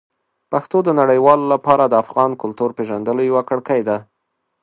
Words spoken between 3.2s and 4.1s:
یوه کړکۍ ده.